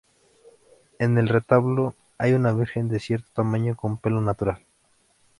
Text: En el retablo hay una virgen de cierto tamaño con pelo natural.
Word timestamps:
En 0.97 1.19
el 1.19 1.27
retablo 1.29 1.93
hay 2.17 2.33
una 2.33 2.51
virgen 2.53 2.89
de 2.89 2.99
cierto 2.99 3.27
tamaño 3.35 3.75
con 3.75 3.97
pelo 3.99 4.19
natural. 4.19 4.65